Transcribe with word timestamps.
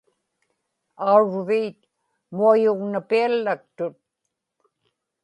aurviit 1.11 1.79
muayugnapiallaktut 2.35 3.97